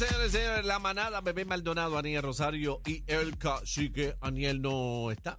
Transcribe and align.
La 0.00 0.06
93, 0.06 0.08
señores 0.08 0.32
señores, 0.32 0.64
la 0.64 0.78
manada, 0.78 1.20
Bebé 1.20 1.44
Maldonado, 1.44 1.98
Aniel 1.98 2.22
Rosario 2.22 2.80
y 2.86 3.04
el 3.06 3.36
cacique. 3.36 4.16
Aniel 4.20 4.62
no 4.62 5.10
está. 5.10 5.38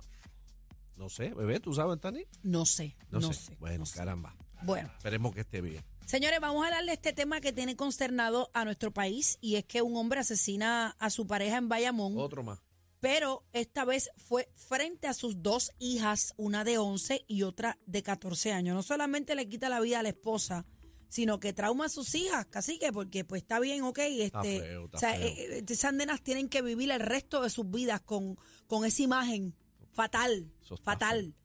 No 0.98 1.10
sé, 1.10 1.34
bebé, 1.34 1.60
¿tú 1.60 1.74
sabes, 1.74 2.00
Tani? 2.00 2.26
No 2.44 2.66
sé, 2.68 2.96
no, 3.10 3.22
sé. 3.34 3.56
Bueno, 3.60 3.86
no 3.86 3.92
caramba. 3.92 4.36
Bueno, 4.62 4.92
Esperemos 4.98 5.34
que 5.34 5.42
esté 5.42 5.62
bien. 5.62 5.84
señores, 6.06 6.40
vamos 6.40 6.64
a 6.64 6.68
hablar 6.68 6.86
de 6.86 6.94
este 6.94 7.12
tema 7.12 7.42
que 7.42 7.52
tiene 7.54 7.76
consternado 7.76 8.52
a 8.54 8.64
nuestro 8.64 8.92
país 8.92 9.40
y 9.42 9.56
es 9.56 9.66
que 9.66 9.82
un 9.82 9.96
hombre 9.98 10.20
asesina 10.20 10.96
a 11.00 11.10
su 11.10 11.26
pareja 11.26 11.58
en 11.58 11.68
Bayamón, 11.68 12.14
Otro 12.20 12.44
más. 12.44 12.60
pero 13.00 13.44
esta 13.54 13.84
vez 13.84 14.12
fue 14.18 14.48
frente 14.54 15.08
a 15.08 15.16
sus 15.16 15.42
dos 15.42 15.72
hijas, 15.80 16.36
una 16.38 16.64
de 16.64 16.78
11 16.78 17.26
y 17.28 17.42
otra 17.44 17.80
de 17.88 18.04
14 18.04 18.54
años. 18.54 18.76
No 18.76 18.84
solamente 18.84 19.34
le 19.34 19.50
quita 19.50 19.70
la 19.70 19.80
vida 19.80 20.02
a 20.02 20.04
la 20.04 20.10
esposa, 20.10 20.68
sino 21.12 21.42
que 21.42 21.52
trauma 21.52 21.88
a 21.88 21.90
sus 21.90 22.16
hijas, 22.16 22.46
casi 22.46 22.80
que 22.80 22.94
porque 22.94 23.26
pues 23.26 23.42
está 23.42 23.60
bien, 23.60 23.84
ok, 23.84 24.00
este, 24.00 24.62
feo, 24.62 24.86
está 24.86 24.96
o 24.96 25.00
sea, 25.02 25.20
eh, 25.20 25.58
eh, 25.58 25.66
esas 25.68 25.94
nenas 25.94 26.22
tienen 26.22 26.48
que 26.48 26.62
vivir 26.62 26.90
el 26.90 27.02
resto 27.02 27.42
de 27.42 27.50
sus 27.50 27.70
vidas 27.70 28.00
con, 28.00 28.38
con 28.66 28.86
esa 28.86 29.04
imagen 29.04 29.54
fatal, 29.92 30.50
fatal. 30.86 31.36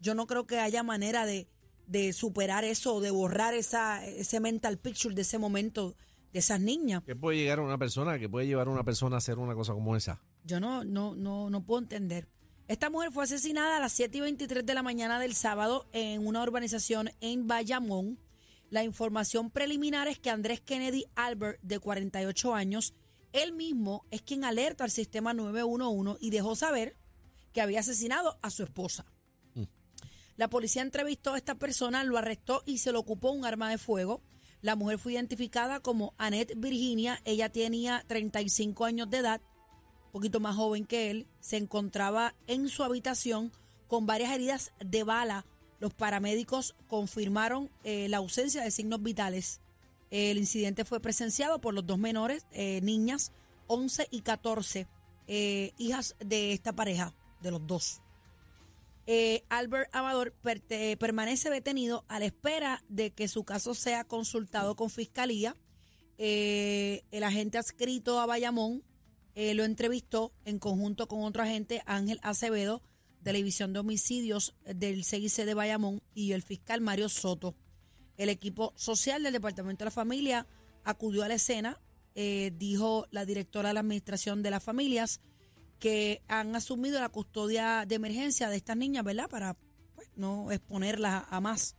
Yo 0.00 0.14
no 0.14 0.28
creo 0.28 0.46
que 0.46 0.60
haya 0.60 0.84
manera 0.84 1.26
de, 1.26 1.48
de 1.88 2.12
superar 2.12 2.62
eso 2.62 3.00
de 3.00 3.10
borrar 3.10 3.52
esa, 3.54 4.06
ese 4.06 4.38
mental 4.38 4.78
picture 4.78 5.12
de 5.12 5.22
ese 5.22 5.38
momento 5.38 5.96
de 6.32 6.38
esas 6.38 6.60
niñas. 6.60 7.02
¿Qué 7.04 7.16
puede 7.16 7.38
llegar 7.38 7.58
a 7.58 7.62
una 7.62 7.78
persona? 7.78 8.20
¿Qué 8.20 8.28
puede 8.28 8.46
llevar 8.46 8.68
a 8.68 8.70
una 8.70 8.84
persona 8.84 9.16
a 9.16 9.18
hacer 9.18 9.40
una 9.40 9.56
cosa 9.56 9.72
como 9.72 9.96
esa? 9.96 10.22
Yo 10.44 10.60
no, 10.60 10.84
no, 10.84 11.16
no, 11.16 11.50
no 11.50 11.64
puedo 11.64 11.82
entender. 11.82 12.28
Esta 12.68 12.90
mujer 12.90 13.10
fue 13.10 13.24
asesinada 13.24 13.78
a 13.78 13.80
las 13.80 13.92
7 13.92 14.18
y 14.18 14.20
23 14.20 14.64
de 14.64 14.74
la 14.74 14.84
mañana 14.84 15.18
del 15.18 15.34
sábado 15.34 15.88
en 15.92 16.24
una 16.24 16.44
urbanización 16.44 17.10
en 17.20 17.48
Bayamón. 17.48 18.20
La 18.70 18.84
información 18.84 19.50
preliminar 19.50 20.08
es 20.08 20.18
que 20.18 20.30
Andrés 20.30 20.60
Kennedy 20.60 21.04
Albert, 21.14 21.60
de 21.62 21.78
48 21.78 22.54
años, 22.54 22.94
él 23.32 23.52
mismo 23.52 24.04
es 24.10 24.22
quien 24.22 24.44
alerta 24.44 24.84
al 24.84 24.90
sistema 24.90 25.34
911 25.34 26.18
y 26.20 26.30
dejó 26.30 26.56
saber 26.56 26.96
que 27.52 27.60
había 27.60 27.80
asesinado 27.80 28.38
a 28.42 28.50
su 28.50 28.62
esposa. 28.62 29.06
La 30.36 30.50
policía 30.50 30.82
entrevistó 30.82 31.32
a 31.32 31.38
esta 31.38 31.54
persona, 31.54 32.04
lo 32.04 32.18
arrestó 32.18 32.62
y 32.66 32.78
se 32.78 32.92
le 32.92 32.98
ocupó 32.98 33.30
un 33.30 33.46
arma 33.46 33.70
de 33.70 33.78
fuego. 33.78 34.22
La 34.60 34.76
mujer 34.76 34.98
fue 34.98 35.14
identificada 35.14 35.80
como 35.80 36.14
Annette 36.18 36.54
Virginia. 36.56 37.20
Ella 37.24 37.50
tenía 37.50 38.04
35 38.06 38.84
años 38.84 39.08
de 39.08 39.18
edad, 39.18 39.40
un 40.06 40.12
poquito 40.12 40.40
más 40.40 40.56
joven 40.56 40.84
que 40.84 41.10
él. 41.10 41.26
Se 41.40 41.56
encontraba 41.56 42.34
en 42.46 42.68
su 42.68 42.84
habitación 42.84 43.50
con 43.86 44.04
varias 44.04 44.32
heridas 44.32 44.72
de 44.84 45.04
bala. 45.04 45.46
Los 45.78 45.92
paramédicos 45.94 46.74
confirmaron 46.88 47.70
eh, 47.84 48.08
la 48.08 48.16
ausencia 48.18 48.62
de 48.62 48.70
signos 48.70 49.02
vitales. 49.02 49.60
El 50.10 50.38
incidente 50.38 50.84
fue 50.84 51.00
presenciado 51.00 51.60
por 51.60 51.74
los 51.74 51.86
dos 51.86 51.98
menores, 51.98 52.46
eh, 52.52 52.80
niñas, 52.82 53.32
11 53.66 54.08
y 54.10 54.20
14, 54.22 54.86
eh, 55.26 55.72
hijas 55.78 56.14
de 56.20 56.52
esta 56.52 56.72
pareja, 56.72 57.12
de 57.42 57.50
los 57.50 57.66
dos. 57.66 58.00
Albert 59.50 59.88
Amador 59.94 60.32
per- 60.32 60.62
permanece 60.98 61.48
detenido 61.50 62.04
a 62.08 62.18
la 62.18 62.26
espera 62.26 62.82
de 62.88 63.10
que 63.12 63.28
su 63.28 63.44
caso 63.44 63.74
sea 63.74 64.02
consultado 64.04 64.74
con 64.74 64.90
fiscalía. 64.90 65.54
El 66.18 67.22
agente 67.22 67.58
adscrito 67.58 68.18
a 68.18 68.26
Bayamón 68.26 68.82
lo 69.36 69.64
entrevistó 69.64 70.32
en 70.44 70.58
conjunto 70.58 71.06
con 71.06 71.22
otro 71.22 71.42
agente, 71.44 71.82
Ángel 71.86 72.18
Acevedo, 72.22 72.82
de 73.20 73.32
la 73.32 73.36
División 73.38 73.72
de 73.72 73.80
Homicidios 73.80 74.54
del 74.64 75.04
CIC 75.04 75.44
de 75.44 75.54
Bayamón, 75.54 76.02
y 76.14 76.32
el 76.32 76.42
fiscal 76.42 76.80
Mario 76.80 77.08
Soto. 77.08 77.54
El 78.16 78.28
equipo 78.28 78.72
social 78.76 79.22
del 79.22 79.32
Departamento 79.32 79.80
de 79.80 79.86
la 79.86 79.90
Familia 79.90 80.46
acudió 80.84 81.24
a 81.24 81.28
la 81.28 81.34
escena, 81.34 81.80
eh, 82.14 82.52
dijo 82.56 83.06
la 83.10 83.24
directora 83.24 83.68
de 83.68 83.74
la 83.74 83.80
Administración 83.80 84.42
de 84.42 84.50
las 84.50 84.62
Familias, 84.62 85.20
que 85.78 86.22
han 86.28 86.56
asumido 86.56 87.00
la 87.00 87.10
custodia 87.10 87.84
de 87.86 87.96
emergencia 87.96 88.48
de 88.48 88.56
estas 88.56 88.76
niñas, 88.76 89.04
¿verdad? 89.04 89.28
Para 89.28 89.56
pues, 89.94 90.08
no 90.16 90.50
exponerlas 90.50 91.24
a, 91.28 91.40
más. 91.40 91.76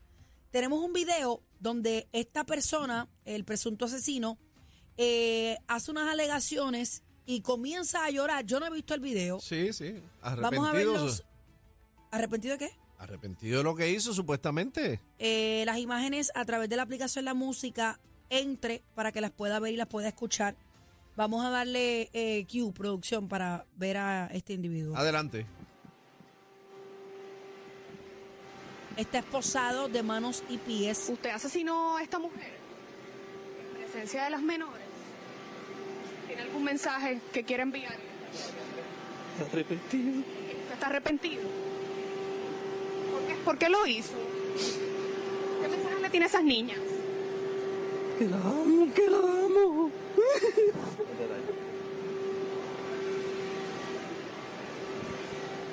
Tenemos 0.52 0.84
un 0.84 0.94
video 0.94 1.42
donde 1.59 2.08
esta 2.12 2.46
persona, 2.46 3.09
el 3.25 3.44
presunto 3.44 3.86
asesino, 3.86 4.38
eh, 4.98 5.58
hace 5.68 5.92
unas 5.92 6.09
alegaciones 6.09 7.04
y 7.25 7.42
comienza 7.42 8.06
a 8.06 8.09
llorar. 8.09 8.46
Yo 8.46 8.59
no 8.59 8.68
he 8.68 8.72
visto 8.72 8.94
el 8.94 9.02
video. 9.02 9.40
Sí, 9.40 9.74
sí. 9.74 9.96
Vamos 10.22 10.68
a 10.68 10.72
ver 10.72 10.88
Arrepentido. 12.12 12.56
los... 12.56 12.57
¿Arrepentido 12.57 12.57
de 12.57 12.68
qué? 12.68 12.88
Arrepentido 13.00 13.57
de 13.59 13.63
lo 13.63 13.75
que 13.75 13.90
hizo, 13.90 14.13
supuestamente. 14.13 15.00
Eh, 15.19 15.63
las 15.66 15.78
imágenes 15.78 16.31
a 16.35 16.45
través 16.45 16.69
de 16.69 16.75
la 16.75 16.84
aplicación 16.84 17.25
La 17.25 17.34
Música 17.34 18.00
entre 18.29 18.84
para 18.95 19.12
que 19.12 19.22
las 19.22 19.31
pueda 19.31 19.59
ver 19.59 19.73
y 19.73 19.78
las 19.78 19.88
pueda 19.88 20.07
escuchar. 20.07 20.56
Vamos 21.16 21.45
a 21.45 21.50
darle 21.50 22.09
eh, 22.13 22.45
Q, 22.51 22.73
producción, 22.73 23.28
para 23.28 23.66
ver 23.75 23.97
a 23.97 24.28
este 24.28 24.53
individuo. 24.53 24.95
Adelante. 24.95 25.45
Está 28.95 29.19
esposado 29.19 29.89
de 29.89 30.01
manos 30.01 30.44
y 30.50 30.57
pies. 30.57 31.07
¿Usted 31.09 31.29
asesinó 31.29 31.97
a 31.97 32.03
esta 32.03 32.18
mujer 32.19 32.57
en 33.72 33.78
presencia 33.78 34.24
de 34.24 34.29
las 34.31 34.41
menores? 34.41 34.84
¿Tiene 36.28 36.41
algún 36.41 36.63
mensaje 36.63 37.19
que 37.31 37.44
quiera 37.44 37.63
enviar? 37.63 37.95
Arrepentido. 39.39 40.19
¿Usted 40.19 40.74
está 40.74 40.88
arrepentido? 40.88 41.66
¿Por 43.47 43.58
qué, 43.58 43.69
lo 43.69 43.88
hizo? 43.88 44.12
¿Qué 45.62 45.69
mensaje 45.69 46.02
le 46.02 46.09
tiene 46.09 46.25
a 46.25 46.28
esas 46.28 46.44
niñas? 46.44 46.80
Que 48.19 48.25
la 48.28 48.35
amo, 48.35 48.94
que 48.94 49.09
la 49.09 49.19
amo. 49.19 49.90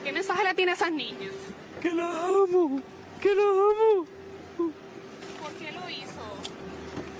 ¿Qué 0.05 0.13
mensaje 0.13 0.45
le 0.45 0.55
tiene 0.55 0.71
a 0.71 0.75
esas 0.77 0.93
niñas? 0.93 1.33
Que 1.83 1.91
la 1.93 2.27
amo, 2.27 2.81
que 3.21 3.35
la 3.35 3.43
amo. 3.43 4.07
¿Por 4.57 5.53
qué 5.59 5.73
lo 5.73 5.91
hizo? 5.91 6.25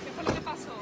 ¿Qué 0.05 0.11
fue 0.15 0.23
lo 0.23 0.33
que 0.35 0.39
pasó? 0.39 0.73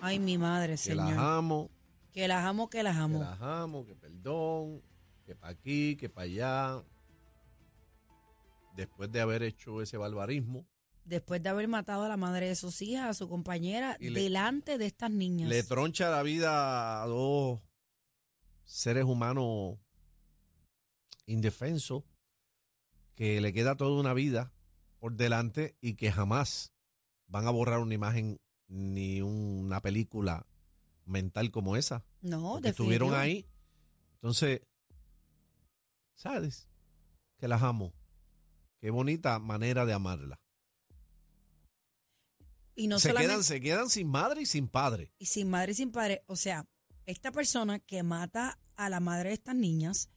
Ay, 0.00 0.20
mi 0.20 0.38
madre, 0.38 0.74
Que 0.74 0.78
señor. 0.78 1.08
las 1.10 1.18
amo, 1.18 1.70
Que 2.16 2.28
las 2.28 2.46
amo, 2.46 2.70
que 2.70 2.82
las 2.82 2.96
que 2.96 3.02
amo. 3.02 3.18
las 3.20 3.42
amo, 3.42 3.84
que 3.84 3.94
perdón, 3.94 4.80
que 5.26 5.34
para 5.36 5.52
aquí, 5.52 5.96
que 5.96 6.08
para 6.08 6.24
allá. 6.24 6.82
Después 8.74 9.12
de 9.12 9.20
haber 9.20 9.42
hecho 9.42 9.82
ese 9.82 9.98
barbarismo, 9.98 10.66
Después 11.04 11.40
de 11.42 11.50
haber 11.50 11.68
matado 11.68 12.04
a 12.04 12.08
la 12.08 12.16
madre 12.16 12.48
de 12.48 12.56
sus 12.56 12.80
hijas, 12.82 13.04
a 13.10 13.14
su 13.14 13.28
compañera, 13.28 13.96
Y 14.00 14.08
le- 14.08 14.22
delante 14.22 14.78
de 14.78 14.86
estas 14.86 15.10
niñas. 15.10 15.48
le 15.50 15.62
troncha 15.62 16.08
la 16.10 16.22
vida 16.22 17.02
a 17.02 17.06
dos 17.06 17.60
seres 18.64 19.04
humanos 19.04 19.76
indefensos 21.26 22.02
que 23.14 23.42
le 23.42 23.52
queda 23.52 23.76
toda 23.76 24.00
una 24.00 24.14
vida 24.14 24.52
por 24.98 25.12
delante 25.16 25.76
y 25.82 25.94
que 25.96 26.10
jamás 26.10 26.72
van 27.28 27.46
a 27.46 27.50
borrar 27.50 27.78
una 27.80 27.92
imagen 27.94 28.38
ni 28.66 29.20
una 29.20 29.80
película 29.82 30.46
mental 31.06 31.50
como 31.50 31.76
esa. 31.76 32.04
no, 32.20 32.54
porque 32.54 32.68
estuvieron 32.70 33.14
ahí. 33.14 33.46
Entonces, 34.14 34.60
¿sabes? 36.14 36.68
Que 37.38 37.48
las 37.48 37.62
amo. 37.62 37.92
Qué 38.80 38.90
bonita 38.90 39.38
manera 39.38 39.86
de 39.86 39.92
amarla. 39.92 40.40
Y 42.74 42.88
no 42.88 42.98
se, 42.98 43.14
quedan, 43.14 43.42
se 43.42 43.60
quedan 43.60 43.88
sin 43.88 44.08
madre 44.08 44.42
y 44.42 44.46
sin 44.46 44.68
padre. 44.68 45.12
y 45.18 45.26
sin 45.26 45.48
madre 45.48 45.72
y 45.72 45.74
sin 45.76 45.92
padre. 45.92 46.22
O 46.26 46.36
sea, 46.36 46.66
esta 47.06 47.32
persona 47.32 47.78
que 47.78 48.02
mata 48.02 48.58
a 48.76 48.90
la 48.90 49.00
madre 49.00 49.30
de 49.30 49.34
estas 49.34 49.56
niñas 49.56 50.10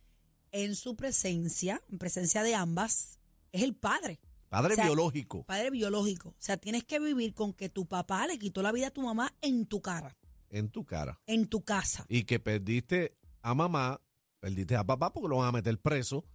en 0.51 0.75
su 0.75 0.95
presencia, 0.95 1.81
en 1.89 1.99
presencia 1.99 2.43
de 2.43 2.55
ambas, 2.55 3.19
es 3.51 3.63
el 3.63 3.75
padre, 3.75 4.19
Padre 4.49 4.73
O 4.73 4.75
sea, 4.75 4.85
biológico. 4.85 5.43
padre 5.43 5.69
biológico. 5.69 6.29
O 6.29 6.35
sea, 6.39 6.57
tienes 6.57 6.83
que 6.83 6.99
vivir 6.99 7.33
con 7.35 7.53
que 7.53 7.69
tu 7.69 7.85
papá 7.85 8.25
le 8.25 8.39
quitó 8.39 8.63
la 8.63 8.71
vida 8.71 8.87
a 8.87 8.91
tu 8.91 9.03
mamá 9.03 9.33
en 9.41 9.67
tu 9.67 9.81
cara, 9.81 10.17
en 10.51 10.69
tu 10.69 10.85
cara. 10.85 11.19
en 11.25 11.47
tu 11.47 11.63
casa. 11.63 12.05
Y 12.09 12.23
que 12.23 12.39
perdiste 12.39 13.17
a 13.41 13.53
mamá, 13.53 14.01
perdiste 14.39 14.75
a 14.75 14.83
papá 14.85 15.13
porque 15.13 15.29
lo 15.29 15.37
van 15.37 15.49
a 15.49 15.51
meter 15.51 15.79
preso. 15.79 16.25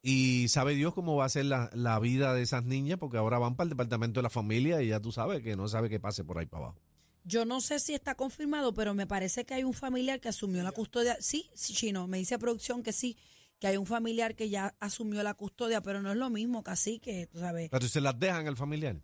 Y 0.00 0.48
sabe 0.48 0.74
Dios 0.74 0.94
cómo 0.94 1.16
va 1.16 1.24
a 1.24 1.28
ser 1.28 1.46
la, 1.46 1.70
la 1.74 1.98
vida 1.98 2.32
de 2.32 2.42
esas 2.42 2.64
niñas 2.64 2.98
porque 2.98 3.16
ahora 3.16 3.38
van 3.38 3.56
para 3.56 3.64
el 3.64 3.70
departamento 3.70 4.20
de 4.20 4.22
la 4.22 4.30
familia 4.30 4.80
y 4.80 4.88
ya 4.88 5.00
tú 5.00 5.10
sabes 5.10 5.42
que 5.42 5.56
no 5.56 5.66
sabe 5.68 5.90
qué 5.90 5.98
pase 5.98 6.24
por 6.24 6.38
ahí 6.38 6.46
para 6.46 6.66
abajo. 6.66 6.80
Yo 7.24 7.44
no 7.44 7.60
sé 7.60 7.78
si 7.78 7.94
está 7.94 8.14
confirmado, 8.14 8.72
pero 8.72 8.94
me 8.94 9.06
parece 9.06 9.44
que 9.44 9.54
hay 9.54 9.64
un 9.64 9.74
familiar 9.74 10.18
que 10.18 10.28
asumió 10.28 10.62
la 10.62 10.72
custodia. 10.72 11.18
Sí, 11.20 11.50
sí, 11.54 11.74
chino, 11.74 12.06
me 12.06 12.16
dice 12.16 12.38
producción 12.38 12.82
que 12.82 12.92
sí, 12.92 13.18
que 13.58 13.66
hay 13.66 13.76
un 13.76 13.86
familiar 13.86 14.34
que 14.34 14.48
ya 14.48 14.74
asumió 14.80 15.22
la 15.22 15.34
custodia, 15.34 15.82
pero 15.82 16.00
no 16.00 16.10
es 16.10 16.16
lo 16.16 16.30
mismo, 16.30 16.62
casi 16.62 17.00
que, 17.00 17.26
tú 17.26 17.38
sabes. 17.40 17.68
Pero 17.70 17.86
se 17.86 18.00
las 18.00 18.18
dejan 18.18 18.46
al 18.46 18.56
familiar. 18.56 19.02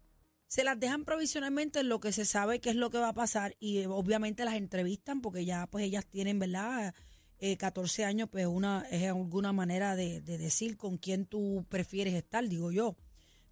Se 0.54 0.62
las 0.62 0.78
dejan 0.78 1.04
provisionalmente 1.04 1.80
en 1.80 1.88
lo 1.88 1.98
que 1.98 2.12
se 2.12 2.24
sabe 2.24 2.60
qué 2.60 2.70
es 2.70 2.76
lo 2.76 2.88
que 2.90 2.98
va 2.98 3.08
a 3.08 3.12
pasar 3.14 3.56
y 3.58 3.78
eh, 3.78 3.86
obviamente 3.88 4.44
las 4.44 4.54
entrevistan 4.54 5.20
porque 5.20 5.44
ya 5.44 5.66
pues 5.66 5.84
ellas 5.84 6.06
tienen, 6.06 6.38
¿verdad? 6.38 6.94
Eh, 7.40 7.56
14 7.56 8.04
años, 8.04 8.28
pues 8.30 8.46
una 8.46 8.86
es 8.88 9.08
alguna 9.08 9.52
manera 9.52 9.96
de, 9.96 10.20
de 10.20 10.38
decir 10.38 10.76
con 10.76 10.96
quién 10.98 11.26
tú 11.26 11.66
prefieres 11.68 12.14
estar, 12.14 12.48
digo 12.48 12.70
yo. 12.70 12.96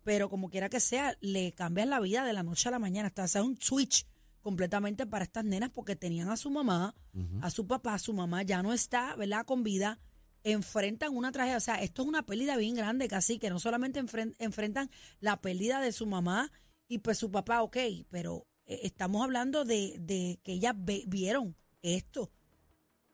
Pero 0.04 0.30
como 0.30 0.48
quiera 0.48 0.68
que 0.68 0.78
sea, 0.78 1.16
le 1.20 1.52
cambian 1.54 1.90
la 1.90 1.98
vida 1.98 2.24
de 2.24 2.32
la 2.34 2.44
noche 2.44 2.68
a 2.68 2.72
la 2.72 2.78
mañana. 2.78 3.08
Hasta 3.08 3.24
hacer 3.24 3.42
un 3.42 3.58
switch 3.60 4.06
completamente 4.40 5.04
para 5.04 5.24
estas 5.24 5.44
nenas 5.44 5.70
porque 5.70 5.96
tenían 5.96 6.30
a 6.30 6.36
su 6.36 6.50
mamá, 6.50 6.94
a 7.42 7.50
su 7.50 7.66
papá, 7.66 7.98
su 7.98 8.12
mamá 8.12 8.44
ya 8.44 8.62
no 8.62 8.72
está, 8.72 9.16
¿verdad? 9.16 9.44
Con 9.44 9.64
vida 9.64 9.98
enfrentan 10.44 11.16
una 11.16 11.32
tragedia. 11.32 11.56
O 11.56 11.60
sea, 11.60 11.82
esto 11.82 12.02
es 12.02 12.08
una 12.08 12.24
pérdida 12.24 12.56
bien 12.56 12.76
grande, 12.76 13.08
casi 13.08 13.38
que 13.40 13.50
no 13.50 13.58
solamente 13.58 14.00
enfren- 14.00 14.34
enfrentan 14.38 14.88
la 15.20 15.40
pérdida 15.40 15.80
de 15.80 15.90
su 15.90 16.06
mamá 16.06 16.50
y 16.94 16.98
pues 16.98 17.18
su 17.18 17.30
papá, 17.30 17.62
ok, 17.62 17.76
pero 18.10 18.46
eh, 18.66 18.80
estamos 18.84 19.22
hablando 19.22 19.64
de, 19.64 19.96
de 19.98 20.38
que 20.42 20.52
ellas 20.52 20.74
ve- 20.76 21.04
vieron 21.06 21.56
esto. 21.82 22.30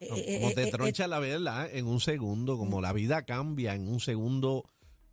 Eh, 0.01 0.09
No, 0.11 0.17
eh, 0.17 0.39
como 0.41 0.51
eh, 0.51 0.55
te 0.55 0.63
eh, 0.65 0.71
troncha 0.71 1.07
la 1.09 1.19
verdad 1.19 1.69
en 1.73 1.87
un 1.87 2.01
segundo, 2.01 2.57
como 2.59 2.81
la 2.81 2.93
vida 2.93 3.23
cambia 3.25 3.75
en 3.75 3.89
un 3.89 4.01
segundo 4.01 4.65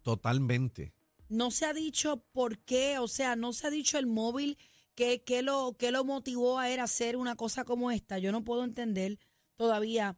totalmente. 0.03 0.93
no 1.29 1.49
se 1.51 1.65
ha 1.65 1.73
dicho 1.73 2.23
por 2.31 2.59
qué, 2.59 2.99
o 2.99 3.07
sea, 3.07 3.35
no 3.35 3.51
se 3.53 3.67
ha 3.67 3.69
dicho 3.71 3.97
el 3.97 4.05
móvil 4.07 4.57
que, 4.93 5.23
que 5.23 5.41
lo, 5.41 5.75
que 5.77 5.91
lo 5.91 6.03
motivó 6.05 6.59
a 6.59 6.69
él 6.69 6.79
a 6.79 6.83
hacer 6.83 7.17
una 7.17 7.35
cosa 7.35 7.65
como 7.65 7.91
esta. 7.91 8.19
Yo 8.19 8.31
no 8.31 8.43
puedo 8.43 8.63
entender 8.63 9.17
todavía 9.57 10.15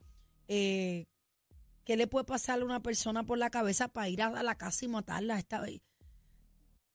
qué 0.48 1.96
le 1.98 2.08
puede 2.08 2.26
pasar 2.26 2.62
a 2.62 2.66
una 2.66 2.82
persona 2.82 3.24
por 3.24 3.38
la 3.38 3.50
cabeza 3.50 3.88
para 3.88 4.10
ir 4.10 4.22
a, 4.22 4.28
a 4.28 4.44
la 4.44 4.56
casa 4.56 4.86
y 4.86 4.88
matarla 4.90 5.40
esta 5.40 5.62
vez. 5.62 5.82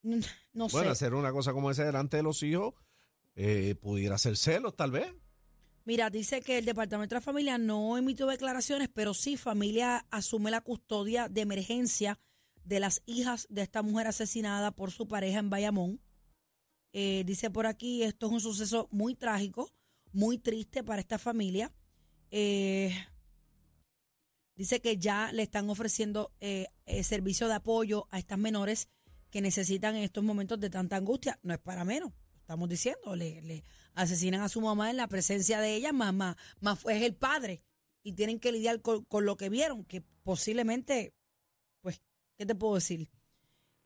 No 0.53 0.69
sé. 0.69 0.77
Bueno, 0.77 0.91
hacer 0.91 1.15
una 1.15 1.31
cosa 1.31 1.51
como 1.51 1.71
esa 1.71 1.83
delante 1.83 2.17
de 2.17 2.23
los 2.23 2.43
hijos 2.43 2.75
eh, 3.35 3.75
pudiera 3.81 4.17
ser 4.19 4.37
celos, 4.37 4.75
tal 4.75 4.91
vez. 4.91 5.11
Mira, 5.85 6.09
dice 6.09 6.41
que 6.41 6.59
el 6.59 6.65
Departamento 6.65 7.15
de 7.15 7.19
la 7.19 7.25
Familia 7.25 7.57
no 7.57 7.97
emitió 7.97 8.27
declaraciones, 8.27 8.89
pero 8.93 9.13
sí 9.13 9.35
familia 9.35 10.05
asume 10.11 10.51
la 10.51 10.61
custodia 10.61 11.27
de 11.27 11.41
emergencia 11.41 12.19
de 12.63 12.79
las 12.79 13.01
hijas 13.05 13.47
de 13.49 13.63
esta 13.63 13.81
mujer 13.81 14.07
asesinada 14.07 14.71
por 14.71 14.91
su 14.91 15.07
pareja 15.07 15.39
en 15.39 15.49
Bayamón. 15.49 15.99
Eh, 16.93 17.23
dice 17.25 17.49
por 17.49 17.65
aquí, 17.65 18.03
esto 18.03 18.27
es 18.27 18.31
un 18.31 18.39
suceso 18.39 18.87
muy 18.91 19.15
trágico, 19.15 19.71
muy 20.13 20.37
triste 20.37 20.83
para 20.83 21.01
esta 21.01 21.17
familia. 21.17 21.73
Eh, 22.31 22.95
dice 24.55 24.79
que 24.79 24.97
ya 24.97 25.31
le 25.33 25.43
están 25.43 25.69
ofreciendo 25.69 26.31
eh, 26.39 26.67
servicio 27.03 27.47
de 27.49 27.55
apoyo 27.55 28.07
a 28.09 28.19
estas 28.19 28.37
menores 28.37 28.87
que 29.33 29.41
necesitan 29.41 29.95
en 29.95 30.03
estos 30.03 30.23
momentos 30.23 30.59
de 30.59 30.69
tanta 30.69 30.95
angustia. 30.95 31.39
No 31.41 31.55
es 31.55 31.59
para 31.59 31.83
menos, 31.83 32.13
estamos 32.37 32.69
diciendo, 32.69 33.15
le, 33.15 33.41
le 33.41 33.65
asesinan 33.95 34.41
a 34.41 34.47
su 34.47 34.61
mamá 34.61 34.91
en 34.91 34.97
la 34.97 35.07
presencia 35.07 35.59
de 35.59 35.73
ella, 35.73 35.91
más, 35.91 36.35
más 36.59 36.85
es 36.85 37.01
el 37.01 37.15
padre 37.15 37.63
y 38.03 38.13
tienen 38.13 38.39
que 38.39 38.51
lidiar 38.51 38.79
con, 38.81 39.05
con 39.05 39.25
lo 39.25 39.35
que 39.35 39.49
vieron, 39.49 39.85
que 39.85 40.01
posiblemente, 40.21 41.15
pues, 41.81 41.99
¿qué 42.37 42.45
te 42.45 42.53
puedo 42.53 42.75
decir? 42.75 43.09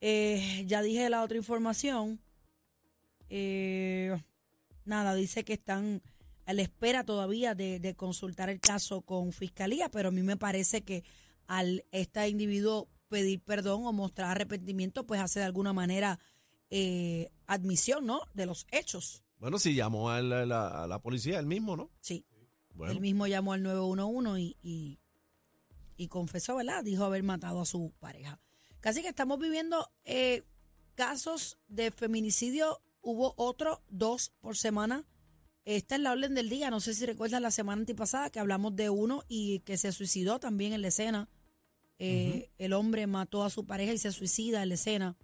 Eh, 0.01 0.65
ya 0.67 0.81
dije 0.81 1.09
la 1.09 1.23
otra 1.23 1.38
información. 1.38 2.19
Eh, 3.29 4.21
nada, 4.83 5.15
dice 5.15 5.45
que 5.45 5.53
están 5.53 6.01
a 6.45 6.51
la 6.51 6.61
espera 6.61 7.05
todavía 7.05 7.55
de, 7.55 7.79
de 7.79 7.95
consultar 7.95 8.50
el 8.50 8.59
caso 8.59 9.01
con 9.01 9.31
fiscalía, 9.31 9.88
pero 9.88 10.09
a 10.09 10.11
mí 10.11 10.23
me 10.23 10.35
parece 10.35 10.81
que 10.81 11.05
al 11.45 11.85
este 11.91 12.27
individuo 12.27 12.89
pedir 13.07 13.42
perdón 13.42 13.86
o 13.86 13.94
mostrar 13.94 14.31
arrepentimiento, 14.31 15.06
pues 15.06 15.21
hace 15.21 15.39
de 15.39 15.45
alguna 15.45 15.74
manera 15.74 16.19
eh, 16.69 17.30
admisión, 17.45 18.06
¿no? 18.06 18.21
De 18.33 18.45
los 18.45 18.65
hechos. 18.71 19.24
Bueno, 19.39 19.59
si 19.59 19.74
llamó 19.75 20.09
a 20.09 20.21
la, 20.21 20.45
la- 20.45 20.83
a 20.83 20.88
la 20.88 21.00
policía, 21.01 21.39
él 21.39 21.45
mismo, 21.45 21.75
¿no? 21.77 21.92
Sí. 22.01 22.25
Bueno, 22.74 22.94
Él 22.94 23.00
mismo 23.01 23.25
llamó 23.27 23.54
al 23.54 23.63
911 23.63 24.39
y, 24.42 24.57
y, 24.62 25.00
y 25.95 26.07
confesó, 26.09 26.56
¿verdad? 26.57 26.83
Dijo 26.83 27.04
haber 27.06 27.24
matado 27.24 27.62
a 27.62 27.65
su 27.65 27.92
pareja. 28.00 28.39
Casi 28.81 29.01
que 29.01 29.07
estamos 29.10 29.39
viviendo 29.39 29.89
eh, 30.06 30.44
casos 30.95 31.57
de 31.68 31.92
feminicidio. 31.92 32.81
Hubo 33.01 33.33
otro, 33.38 33.81
dos 33.89 34.31
por 34.42 34.57
semana. 34.57 35.06
Esta 35.65 35.95
es 35.95 36.01
la 36.01 36.12
orden 36.12 36.36
del 36.36 36.50
día. 36.50 36.69
No 36.69 36.80
sé 36.80 36.94
si 36.94 37.06
recuerdas 37.06 37.42
la 37.42 37.51
semana 37.51 37.80
antipasada 37.81 38.30
que 38.30 38.39
hablamos 38.39 38.75
de 38.75 38.89
uno 38.89 39.24
y 39.27 39.60
que 39.62 39.77
se 39.77 39.92
suicidó 39.92 40.39
también 40.39 40.74
en 40.74 40.81
la 40.81 40.89
escena. 40.89 41.30
Eh, 41.99 42.51
El 42.57 42.73
hombre 42.73 43.07
mató 43.07 43.44
a 43.44 43.49
su 43.49 43.65
pareja 43.65 43.94
y 43.94 43.97
se 43.97 44.11
suicida 44.11 44.63
en 44.63 44.69
la 44.69 44.75
escena. 44.75 45.17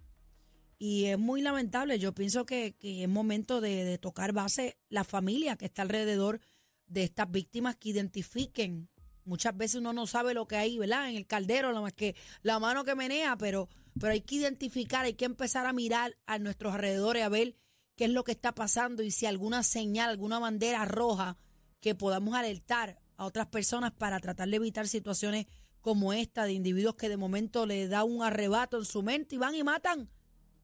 Y 0.78 1.04
es 1.04 1.18
muy 1.18 1.40
lamentable. 1.40 1.98
Yo 1.98 2.14
pienso 2.14 2.44
que, 2.46 2.74
que 2.78 3.04
es 3.04 3.08
momento 3.08 3.60
de, 3.60 3.84
de 3.84 3.98
tocar 3.98 4.32
base 4.32 4.76
la 4.88 5.04
familia 5.04 5.56
que 5.56 5.66
está 5.66 5.82
alrededor 5.82 6.40
de 6.86 7.04
estas 7.04 7.30
víctimas 7.30 7.76
que 7.76 7.90
identifiquen. 7.90 8.88
Muchas 9.24 9.56
veces 9.56 9.76
uno 9.76 9.92
no 9.92 10.06
sabe 10.06 10.34
lo 10.34 10.46
que 10.46 10.56
hay, 10.56 10.78
¿verdad? 10.78 11.08
En 11.08 11.16
el 11.16 11.26
caldero, 11.26 11.68
nada 11.68 11.80
más 11.80 11.94
que 11.94 12.14
la 12.42 12.58
mano 12.58 12.84
que 12.84 12.94
menea, 12.94 13.38
pero, 13.38 13.68
pero 13.98 14.12
hay 14.12 14.20
que 14.20 14.34
identificar, 14.34 15.06
hay 15.06 15.14
que 15.14 15.24
empezar 15.24 15.66
a 15.66 15.72
mirar 15.72 16.18
a 16.26 16.38
nuestros 16.38 16.74
alrededores 16.74 17.22
a 17.22 17.30
ver 17.30 17.56
qué 17.96 18.04
es 18.04 18.10
lo 18.10 18.24
que 18.24 18.32
está 18.32 18.54
pasando 18.54 19.02
y 19.02 19.10
si 19.10 19.24
alguna 19.24 19.62
señal, 19.62 20.10
alguna 20.10 20.38
bandera 20.38 20.84
roja 20.84 21.38
que 21.80 21.94
podamos 21.94 22.34
alertar 22.34 22.98
a 23.16 23.24
otras 23.24 23.46
personas 23.46 23.92
para 23.92 24.20
tratar 24.20 24.48
de 24.48 24.56
evitar 24.56 24.88
situaciones 24.88 25.46
como 25.84 26.14
esta 26.14 26.44
de 26.46 26.54
individuos 26.54 26.94
que 26.94 27.10
de 27.10 27.18
momento 27.18 27.66
le 27.66 27.88
da 27.88 28.04
un 28.04 28.22
arrebato 28.22 28.78
en 28.78 28.86
su 28.86 29.02
mente 29.02 29.34
y 29.34 29.38
van 29.38 29.54
y 29.54 29.62
matan 29.62 30.08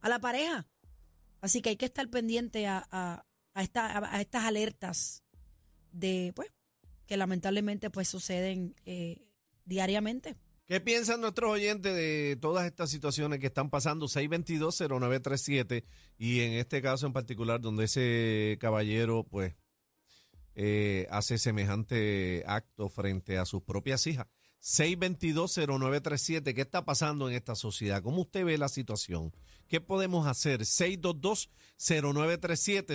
a 0.01 0.09
la 0.09 0.19
pareja. 0.19 0.67
Así 1.43 1.61
que 1.61 1.69
hay 1.69 1.77
que 1.77 1.85
estar 1.85 2.09
pendiente 2.09 2.67
a, 2.67 2.89
a, 2.91 3.27
a 3.53 3.63
esta- 3.63 3.99
a- 3.99 4.17
a 4.17 4.21
estas 4.23 4.45
alertas 4.47 5.23
de, 5.93 6.33
pues, 6.35 6.51
que 7.07 7.19
lamentablemente 7.19 7.91
pues 7.91 8.09
suceden 8.09 8.75
eh, 8.87 9.27
diariamente. 9.67 10.37
¿Qué 10.65 10.81
piensan 10.81 11.21
nuestros 11.21 11.51
oyentes 11.51 11.95
de 11.95 12.39
todas 12.41 12.65
estas 12.65 12.89
situaciones 12.91 13.41
que 13.41 13.49
están 13.49 13.69
pasando? 13.69 14.07
622-0937 14.07 15.85
y 16.17 16.41
en 16.41 16.53
este 16.55 16.81
caso 16.81 17.07
en 17.07 17.13
particular 17.13 17.61
donde 17.61 17.85
ese 17.85 18.57
caballero 18.59 19.25
pues 19.25 19.55
eh, 20.55 21.07
hace 21.11 21.37
semejante 21.39 22.43
acto 22.47 22.89
frente 22.89 23.37
a 23.37 23.45
sus 23.45 23.63
propias 23.63 24.07
hijas. 24.07 24.27
622-0937, 24.63 26.55
¿qué 26.55 26.61
está 26.61 26.85
pasando 26.85 27.29
en 27.29 27.35
esta 27.35 27.55
sociedad? 27.55 28.03
¿Cómo 28.03 28.23
usted 28.23 28.45
ve 28.45 28.59
la 28.59 28.69
situación? 28.69 29.33
¿Qué 29.69 29.81
podemos 29.81 30.27
hacer? 30.27 30.61
622-0937, 30.61 31.49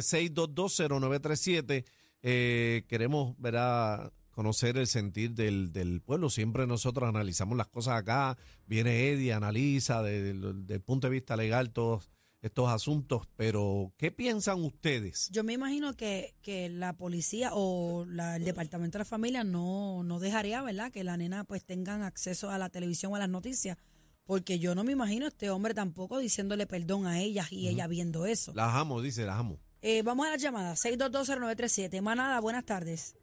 622-0937. 0.02 1.86
Eh, 2.22 2.84
queremos, 2.88 3.36
¿verdad? 3.40 4.12
conocer 4.36 4.78
el 4.78 4.88
sentir 4.88 5.34
del, 5.34 5.72
del 5.72 6.02
pueblo. 6.02 6.30
Siempre 6.30 6.68
nosotros 6.68 7.08
analizamos 7.08 7.58
las 7.58 7.68
cosas 7.68 7.96
acá, 7.96 8.38
viene 8.66 9.08
Eddie, 9.10 9.32
analiza 9.32 10.04
desde 10.04 10.32
el 10.74 10.82
punto 10.82 11.08
de 11.08 11.12
vista 11.12 11.38
legal 11.38 11.72
todos 11.72 12.10
estos 12.46 12.70
asuntos, 12.70 13.28
pero 13.36 13.92
¿qué 13.98 14.12
piensan 14.12 14.64
ustedes? 14.64 15.30
Yo 15.32 15.44
me 15.44 15.54
imagino 15.54 15.96
que, 15.96 16.36
que 16.42 16.70
la 16.70 16.94
policía 16.94 17.50
o 17.54 18.06
la- 18.08 18.36
el 18.36 18.46
departamento 18.46 18.98
de 18.98 19.00
la 19.00 19.06
familia 19.06 19.44
no, 19.44 20.04
no 20.04 20.20
dejaría, 20.20 20.62
¿verdad? 20.62 20.92
Que 20.92 21.04
la 21.04 21.18
nena 21.18 21.44
pues 21.44 21.66
tengan 21.66 22.04
acceso 22.04 22.52
a 22.52 22.58
la 22.58 22.70
televisión 22.70 23.12
o 23.12 23.16
a 23.16 23.20
las 23.20 23.30
noticias. 23.30 23.78
Porque 24.26 24.58
yo 24.60 24.74
no 24.76 24.84
me 24.84 24.92
imagino 24.92 25.26
a 25.26 25.30
este 25.30 25.50
hombre 25.50 25.74
tampoco 25.74 26.20
diciéndole 26.20 26.66
perdón 26.68 27.06
a 27.08 27.20
ellas 27.20 27.52
y 27.52 27.68
ella 27.68 27.88
viendo 27.88 28.26
eso. 28.26 28.54
Las 28.56 28.74
amo, 28.76 29.02
dice, 29.02 29.26
las 29.26 29.38
amo. 29.40 29.60
Eh, 29.82 30.02
vamos 30.04 30.26
a 30.28 30.32
la 30.32 30.38
llamada, 30.38 30.74
6220937. 30.74 32.02
Manada, 32.02 32.40
buenas 32.40 32.66
tardes. 32.66 33.16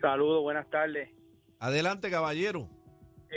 Saludos, 0.00 0.42
buenas 0.42 0.68
tardes. 0.70 1.08
Adelante, 1.58 2.10
caballero. 2.10 2.68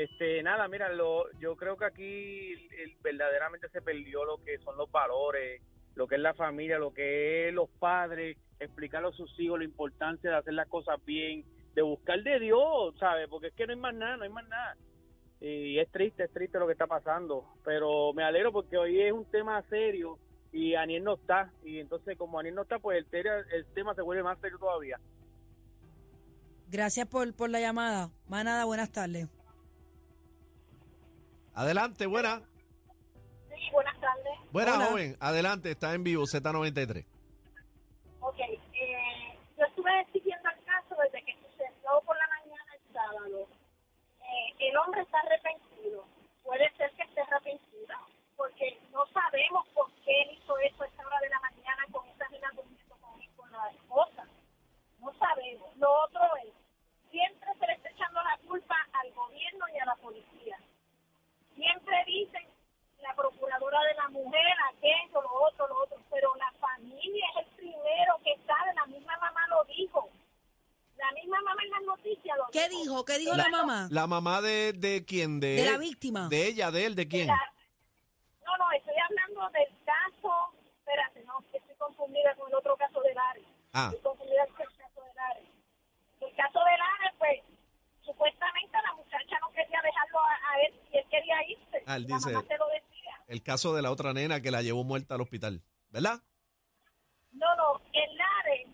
Este, 0.04 0.42
nada, 0.44 0.66
mira, 0.70 0.88
lo, 0.94 1.30
yo 1.40 1.58
creo 1.58 1.76
que 1.76 1.84
aquí 1.86 2.70
verdaderamente 3.02 3.68
se 3.68 3.82
perdió 3.82 4.24
lo 4.24 4.38
que 4.46 4.58
son 4.60 4.78
los 4.78 4.90
valores, 4.90 5.62
lo 5.96 6.08
que 6.08 6.16
es 6.16 6.22
la 6.22 6.34
familia, 6.34 6.80
lo 6.80 6.94
que 6.94 7.50
es 7.50 7.54
los 7.54 7.70
padres, 7.70 8.38
explicarle 8.62 9.10
a 9.10 9.12
sus 9.12 9.38
hijos 9.40 9.60
la 9.60 9.66
importancia 9.66 10.30
de 10.30 10.38
hacer 10.38 10.54
las 10.54 10.70
cosas 10.70 11.04
bien, 11.04 11.44
de 11.76 11.82
buscar 11.82 12.24
de 12.24 12.40
Dios, 12.40 12.96
¿sabes? 12.98 13.28
Porque 13.28 13.48
es 13.48 13.54
que 13.56 13.68
no 13.68 13.74
hay 13.74 13.80
más 13.80 13.94
nada, 13.94 14.16
no 14.16 14.24
hay 14.24 14.30
más 14.30 14.48
nada. 14.48 14.78
Y 15.42 15.78
es 15.80 15.90
triste, 15.92 16.24
es 16.24 16.32
triste 16.32 16.60
lo 16.60 16.66
que 16.68 16.74
está 16.74 16.88
pasando, 16.88 17.44
pero 17.66 18.14
me 18.14 18.24
alegro 18.24 18.54
porque 18.54 18.78
hoy 18.78 19.02
es 19.02 19.12
un 19.12 19.26
tema 19.30 19.62
serio 19.70 20.18
y 20.54 20.76
Aniel 20.76 21.04
no 21.04 21.16
está, 21.16 21.52
y 21.64 21.80
entonces 21.80 22.18
como 22.18 22.40
Aniel 22.40 22.56
no 22.56 22.62
está, 22.62 22.80
pues 22.80 22.98
el, 23.00 23.06
tema- 23.08 23.44
el 23.52 23.66
tema 23.74 23.94
se 23.96 24.02
vuelve 24.02 24.24
más 24.24 24.40
serio 24.40 24.58
todavía. 24.60 24.98
Gracias 26.70 27.06
por, 27.08 27.36
por 27.36 27.50
la 27.50 27.60
llamada. 27.60 28.12
Manada, 28.30 28.64
buenas 28.64 28.92
tardes. 28.92 29.28
Adelante, 31.60 32.06
buena. 32.06 32.42
Sí, 33.50 33.70
buenas 33.74 34.00
tardes. 34.00 34.32
Buena, 34.54 34.76
Hola. 34.76 34.86
joven. 34.86 35.18
Adelante, 35.20 35.72
está 35.72 35.94
en 35.94 36.06
vivo, 36.06 36.24
Z93. 36.24 37.04
¿Qué 72.52 72.70
dijo? 72.70 73.06
¿Qué 73.06 73.18
dijo 73.20 73.36
la, 73.36 73.50
mamá? 73.50 73.88
La 73.92 74.08
mamá 74.08 74.42
de, 74.42 74.74
de 74.74 75.06
quién? 75.06 75.40
De, 75.40 75.56
De 75.56 75.66
la 75.66 75.78
víctima. 75.78 76.28
De 76.30 76.48
ella, 76.48 76.72
de 76.72 76.86
él, 76.86 76.96
¿de 76.96 77.08
quién? 77.08 77.28
La- 77.28 77.54
No, 78.46 78.58
no, 78.58 78.72
estoy 78.72 78.94
hablando 78.98 79.50
del 79.58 79.68
caso. 79.86 80.54
Espérate, 80.80 81.24
no, 81.26 81.40
estoy 81.54 81.76
confundida 81.78 82.34
con 82.36 82.50
el 82.50 82.56
otro 82.56 82.76
caso 82.78 83.02
de 83.02 83.14
Lares. 83.14 83.46
Ah. 83.74 83.90
Estoy 83.94 84.02
confundida 84.04 84.46
con 84.48 84.62
el 84.62 84.68
caso 84.78 85.02
de 85.04 85.14
Lares. 85.14 85.44
El 86.22 86.36
caso 86.36 86.60
de 86.60 86.78
Lares, 86.78 87.14
pues, 87.20 87.40
supuestamente 88.06 88.78
la 88.84 88.94
muchacha 88.96 89.40
no 89.42 89.52
quería 89.52 89.82
dejarlo 89.84 90.20
a, 90.20 90.34
a 90.52 90.62
él 90.66 90.74
y 90.92 90.98
él 90.98 91.06
quería 91.10 91.48
irse. 91.48 91.84
Ah, 91.86 91.96
él 91.98 92.06
la 92.08 92.16
dice- 92.16 92.32
mamá 92.34 92.48
se 92.48 92.58
lo 92.58 92.68
decía. 92.68 93.12
El 93.28 93.44
caso 93.44 93.76
de 93.76 93.82
la 93.84 93.92
otra 93.92 94.14
nena 94.14 94.42
que 94.42 94.50
la 94.52 94.62
llevó 94.64 94.84
muerta 94.84 95.14
al 95.16 95.22
hospital, 95.22 95.62
¿verdad? 95.90 96.20
No, 97.32 97.56
no, 97.56 97.80
en 97.94 98.18
Lares, 98.18 98.68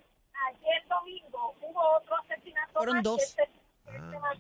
ayer 0.47 0.87
domingo, 0.87 1.53
hubo 1.61 1.97
otro 1.97 2.15
asesinato. 2.15 2.71
Fueron 2.73 2.95
más 2.95 3.03
dos. 3.03 3.17
que 3.17 3.23
este- 3.43 3.43
este 3.43 4.19
más. 4.19 4.37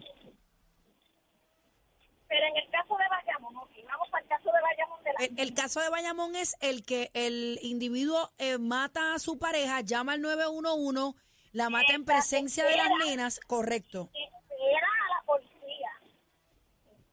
Pero 2.27 2.45
en 2.47 2.57
el 2.57 2.69
caso 2.71 2.95
de 2.97 3.07
Bayamón, 3.09 3.55
ok, 3.57 3.71
vamos 3.87 4.07
al 4.13 4.25
caso 4.27 4.51
de 4.51 4.61
Bayamón 4.61 5.03
de 5.03 5.13
la 5.13 5.14
El, 5.25 5.39
el 5.39 5.53
caso 5.53 5.79
de 5.79 5.89
Bayamón 5.89 6.35
es 6.35 6.55
el 6.61 6.83
que 6.85 7.09
el 7.13 7.59
individuo 7.61 8.31
eh, 8.37 8.57
mata 8.57 9.13
a 9.13 9.19
su 9.19 9.39
pareja, 9.39 9.81
llama 9.81 10.13
al 10.13 10.21
911, 10.21 11.17
la 11.51 11.69
mata 11.69 11.93
en 11.93 12.05
presencia 12.05 12.65
de 12.65 12.75
las 12.75 12.89
nenas, 13.03 13.39
correcto. 13.39 14.09
espera 14.13 14.87
a 14.87 15.15
la 15.15 15.21
policía. 15.25 15.91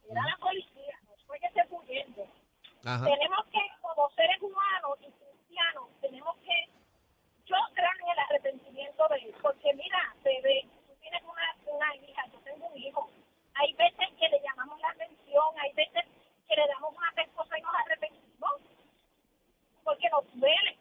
Espera 0.02 0.23
a 0.23 0.26
la 0.26 0.37
policía, 0.37 0.99
no 1.07 1.12
fue 1.26 1.38
que 1.38 1.47
esté 1.47 1.62
huyendo. 1.71 2.26
Ajá. 2.85 3.04
Tenemos 3.04 3.47
que, 3.47 3.61
como 3.81 4.11
seres 4.11 4.42
humanos 4.42 4.99
y 5.00 5.12
cristianos, 5.12 5.88
tenemos 6.00 6.37
que, 6.45 6.69
yo 7.47 7.57
creo 7.75 7.90
en 8.02 8.11
el 8.11 8.19
arrepentimiento 8.19 9.09
de 9.09 9.16
él, 9.16 9.35
porque 9.40 9.73
mira, 9.75 10.14
bebé, 10.25 10.66
tú 10.87 10.95
tienes 11.00 11.23
una, 11.23 11.57
una 11.73 11.97
hija, 11.97 12.26
yo 12.33 12.38
tengo 12.40 12.66
un 12.66 12.76
hijo. 12.76 13.11
Hay 13.54 13.73
veces 13.75 14.09
que 14.19 14.28
le 14.28 14.40
llamamos 14.42 14.78
la 14.81 14.90
atención, 14.90 15.45
hay 15.62 15.73
veces 15.73 16.04
que 16.49 16.57
le 16.57 16.66
damos 16.66 16.95
una 16.97 17.11
respuesta 17.14 17.59
y 17.59 17.62
nos 17.62 17.75
arrepentimos, 17.75 18.01
porque 19.84 20.08
nos 20.10 20.24
duele, 20.34 20.76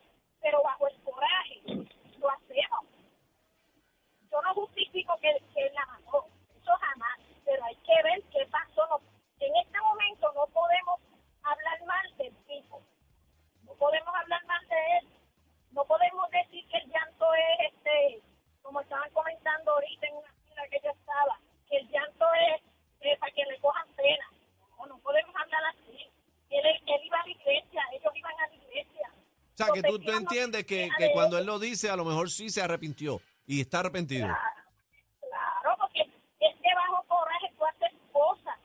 sea, 29.65 29.73
que 29.73 29.81
tú, 29.81 29.99
tú 29.99 30.11
entiendes 30.11 30.65
que, 30.65 30.89
que 30.97 31.11
cuando 31.11 31.37
él 31.37 31.45
lo 31.45 31.59
dice, 31.59 31.89
a 31.89 31.95
lo 31.95 32.05
mejor 32.05 32.29
sí 32.29 32.49
se 32.49 32.61
arrepintió 32.61 33.21
y 33.45 33.61
está 33.61 33.79
arrepentido. 33.79 34.27
Claro, 34.27 35.77
porque 35.79 36.01
es 36.01 36.55
que 36.55 36.75
bajo 36.75 37.03
coraje 37.07 37.51
tú 37.57 37.65
haces 37.65 37.97
cosas 38.11 38.57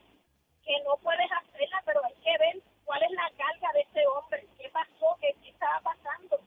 que 0.65 0.73
no 0.85 0.97
puedes 1.03 1.31
hacerlas, 1.31 1.83
pero 1.85 2.05
hay 2.05 2.15
que 2.15 2.39
ver 2.39 2.63
cuál 2.85 3.03
es 3.03 3.11
la 3.13 3.31
carga 3.37 3.73
de 3.75 3.81
ese 3.81 4.07
hombre, 4.07 4.47
qué 4.59 4.69
pasó, 4.71 5.19
qué, 5.21 5.35
qué 5.43 5.51
estaba 5.51 5.81
pasando. 5.81 6.41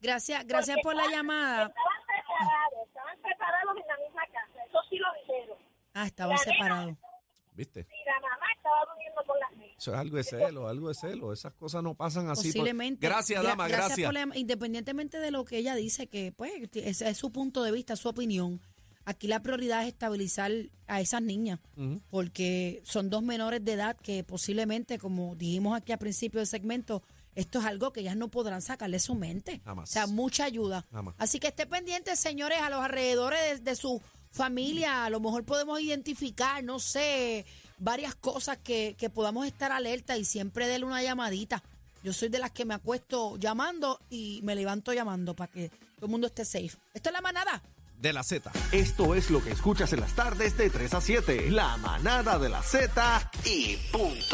Gracias, 0.00 0.46
gracias 0.46 0.76
Porque 0.82 0.96
por 0.96 1.04
la 1.04 1.10
llamada. 1.10 1.66
Estaban 1.66 2.02
separados, 2.06 2.88
estaban 2.88 3.16
separados 3.22 3.76
en 3.76 3.86
la 3.86 3.96
misma 3.98 4.26
casa, 4.26 4.64
eso 4.66 4.78
sí 4.88 4.96
lo 4.96 5.08
dijeron. 5.20 5.58
Ah, 5.94 6.06
estaban 6.06 6.38
separados. 6.38 6.94
¿Viste 7.52 7.86
la 8.10 8.20
mamá 8.28 8.46
estaba 8.56 8.84
durmiendo 8.86 9.22
con 9.24 9.38
las 9.38 9.52
niñas. 9.52 9.69
Eso 9.80 9.92
es 9.94 9.98
algo 9.98 10.18
de 10.18 10.24
celo, 10.24 10.68
algo 10.68 10.88
de 10.88 10.94
celo. 10.94 11.32
Esas 11.32 11.54
cosas 11.54 11.82
no 11.82 11.94
pasan 11.94 12.28
así. 12.28 12.48
por- 12.48 12.52
Posiblemente. 12.52 13.06
Gracias, 13.06 13.42
Gra- 13.42 13.48
dama, 13.48 13.66
gracias. 13.66 14.06
por 14.06 14.12
la- 14.14 14.28
independientemente 14.36 15.18
de 15.18 15.30
lo 15.30 15.44
que 15.46 15.56
ella 15.56 15.74
dice, 15.74 16.06
que 16.06 16.32
pues 16.32 16.52
ese 16.74 17.08
es 17.08 17.16
su 17.16 17.30
punto 17.32 17.62
de 17.62 17.72
vista, 17.72 17.96
su 17.96 18.08
opinión. 18.08 18.60
Aquí 19.06 19.26
la 19.26 19.40
prioridad 19.42 19.82
es 19.82 19.88
estabilizar 19.88 20.52
a 20.86 21.00
esas 21.00 21.22
niñas, 21.22 21.58
porque 22.10 22.82
son 22.84 23.08
dos 23.10 23.22
menores 23.22 23.64
de 23.64 23.72
edad 23.72 23.96
que 23.96 24.22
posiblemente, 24.22 24.98
como 24.98 25.34
dijimos 25.36 25.76
aquí 25.76 25.92
al 25.92 25.98
principio 25.98 26.38
del 26.40 26.46
segmento, 26.46 27.02
esto 27.34 27.60
es 27.60 27.64
algo 27.64 27.92
que 27.92 28.00
ellas 28.00 28.16
no 28.16 28.28
podrán 28.28 28.60
sacarle 28.60 28.98
su 28.98 29.14
mente. 29.14 29.62
Jamás. 29.64 29.88
O 29.88 29.92
sea, 29.92 30.06
mucha 30.06 30.44
ayuda. 30.44 30.86
Jamás. 30.92 31.14
Así 31.18 31.40
que 31.40 31.48
esté 31.48 31.66
pendiente, 31.66 32.14
señores, 32.16 32.58
a 32.60 32.68
los 32.70 32.80
alrededores 32.80 33.40
de, 33.64 33.70
de 33.70 33.76
su 33.76 34.02
familia. 34.30 35.04
A 35.06 35.10
lo 35.10 35.20
mejor 35.20 35.44
podemos 35.44 35.80
identificar, 35.80 36.62
no 36.62 36.78
sé, 36.78 37.46
varias 37.80 38.14
cosas 38.14 38.58
que, 38.58 38.94
que 38.96 39.10
podamos 39.10 39.46
estar 39.46 39.72
alerta 39.72 40.16
y 40.16 40.24
siempre 40.24 40.68
darle 40.68 40.86
una 40.86 41.02
llamadita. 41.02 41.62
Yo 42.02 42.12
soy 42.12 42.28
de 42.28 42.38
las 42.38 42.52
que 42.52 42.64
me 42.64 42.74
acuesto 42.74 43.36
llamando 43.36 44.00
y 44.08 44.40
me 44.42 44.54
levanto 44.54 44.92
llamando 44.92 45.34
para 45.34 45.50
que 45.52 45.68
todo 45.68 46.06
el 46.06 46.10
mundo 46.10 46.28
esté 46.28 46.44
safe. 46.44 46.78
Esto 46.94 47.08
es 47.08 47.12
la 47.12 47.20
manada. 47.20 47.62
De 47.98 48.14
la 48.14 48.22
Z. 48.22 48.50
Esto 48.72 49.14
es 49.14 49.28
lo 49.28 49.44
que 49.44 49.50
escuchas 49.50 49.92
en 49.92 50.00
las 50.00 50.14
tardes 50.14 50.56
de 50.56 50.70
3 50.70 50.94
a 50.94 51.00
7. 51.02 51.50
La 51.50 51.76
manada 51.76 52.38
de 52.38 52.48
la 52.48 52.62
Z 52.62 53.30
y 53.44 53.76
punto. 53.92 54.24